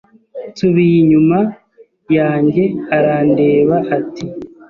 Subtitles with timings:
[0.49, 1.39] Nsubiye inyuma
[2.17, 2.63] yanjye
[2.97, 4.25] arandeba ati